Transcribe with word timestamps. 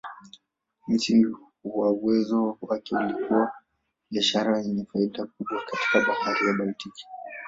Msingi 0.87 1.35
wa 1.63 1.91
uwezo 1.91 2.57
wake 2.61 2.95
ulikuwa 2.95 3.51
biashara 4.11 4.59
yenye 4.61 4.85
faida 4.93 5.25
kubwa 5.25 5.61
katika 5.71 6.07
Bahari 6.07 6.47
ya 6.47 6.53
Baltiki. 6.53 7.05